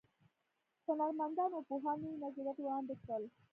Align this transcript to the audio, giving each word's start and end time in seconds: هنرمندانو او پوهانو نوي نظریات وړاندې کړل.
هنرمندانو 0.87 1.55
او 1.57 1.63
پوهانو 1.69 2.03
نوي 2.05 2.17
نظریات 2.23 2.57
وړاندې 2.59 2.93
کړل. 3.01 3.23